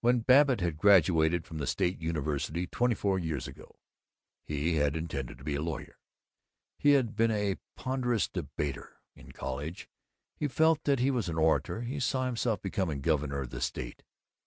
[0.00, 3.80] When Babbitt had graduated from the State University, twenty four years ago,
[4.46, 5.98] he had intended to be a lawyer.
[6.78, 9.90] He had been a ponderous debater in college;
[10.34, 14.02] he felt that he was an orator; he saw himself becoming governor of the state.